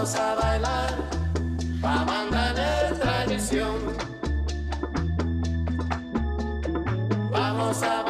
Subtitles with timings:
[0.00, 0.96] vamos a bailar,
[1.82, 2.54] pa' mandar
[2.98, 3.76] tradición.
[7.30, 8.09] Vamos a bailar.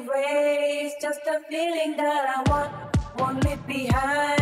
[0.00, 4.37] It's just a feeling that I want, won't leave behind.